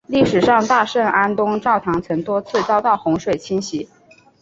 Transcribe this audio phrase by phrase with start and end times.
[0.07, 3.87] 历史上大圣安东教堂曾多次遭到洪水侵袭。